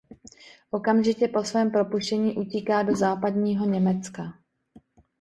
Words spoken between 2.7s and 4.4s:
do Západního Německa.